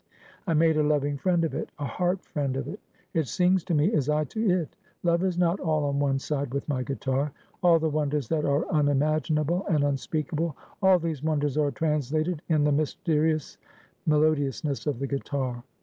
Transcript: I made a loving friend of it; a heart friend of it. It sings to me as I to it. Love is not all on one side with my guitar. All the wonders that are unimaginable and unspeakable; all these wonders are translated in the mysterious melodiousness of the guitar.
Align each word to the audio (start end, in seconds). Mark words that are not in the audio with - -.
I 0.47 0.55
made 0.55 0.77
a 0.77 0.81
loving 0.81 1.19
friend 1.19 1.43
of 1.45 1.53
it; 1.53 1.69
a 1.77 1.85
heart 1.85 2.23
friend 2.25 2.57
of 2.57 2.67
it. 2.67 2.79
It 3.13 3.27
sings 3.27 3.63
to 3.65 3.75
me 3.75 3.93
as 3.93 4.09
I 4.09 4.23
to 4.23 4.49
it. 4.49 4.75
Love 5.03 5.23
is 5.23 5.37
not 5.37 5.59
all 5.59 5.83
on 5.83 5.99
one 5.99 6.17
side 6.17 6.55
with 6.55 6.67
my 6.67 6.81
guitar. 6.81 7.31
All 7.61 7.77
the 7.77 7.87
wonders 7.87 8.27
that 8.29 8.43
are 8.43 8.65
unimaginable 8.71 9.63
and 9.69 9.83
unspeakable; 9.83 10.57
all 10.81 10.97
these 10.97 11.21
wonders 11.21 11.55
are 11.55 11.69
translated 11.69 12.41
in 12.49 12.63
the 12.63 12.71
mysterious 12.71 13.59
melodiousness 14.07 14.87
of 14.87 14.97
the 14.97 15.05
guitar. 15.05 15.63